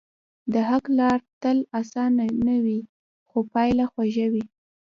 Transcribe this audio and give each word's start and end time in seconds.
د 0.53 0.53
حق 0.69 0.85
لار 0.99 1.19
تل 1.41 1.57
آسانه 1.79 2.25
نه 2.47 2.55
وي، 2.63 2.79
خو 3.29 3.37
پایله 3.53 3.85
خوږه 3.91 4.27
وي. 4.33 4.45